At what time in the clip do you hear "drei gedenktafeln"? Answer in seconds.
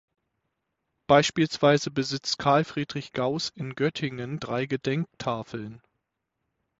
4.39-5.79